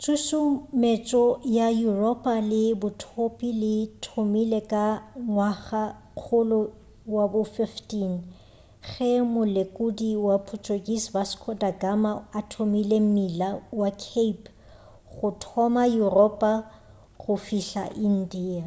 tšhušumetšo 0.00 1.24
ya 1.56 1.66
yuropa 1.82 2.34
le 2.50 2.62
bothopi 2.80 3.48
di 3.62 3.74
thomile 4.04 4.60
ka 4.72 4.84
ngwagakgolo 5.30 6.60
wa 7.14 7.24
bo 7.32 7.40
15 7.56 8.12
ge 8.92 9.12
molekodi 9.34 10.10
wa 10.26 10.36
portuguese 10.48 11.08
vasco 11.14 11.50
da 11.62 11.70
gama 11.82 12.12
a 12.38 12.40
thomile 12.52 12.96
mmila 13.04 13.48
wa 13.80 13.90
cape 14.04 14.46
go 15.14 15.28
thoma 15.42 15.82
yuropa 15.96 16.52
go 17.20 17.34
fihla 17.44 17.84
india 18.10 18.62